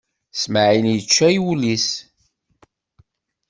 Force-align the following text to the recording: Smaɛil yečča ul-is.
Smaɛil 0.41 0.85
yečča 0.89 1.27
ul-is. 1.51 1.87